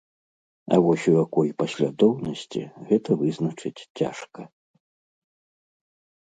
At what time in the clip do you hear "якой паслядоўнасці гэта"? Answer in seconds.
1.25-3.09